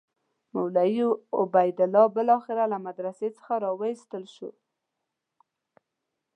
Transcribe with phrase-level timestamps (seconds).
[0.53, 1.01] مولوي
[1.41, 4.49] عبیدالله بالاخره له مدرسې څخه وایستل شو.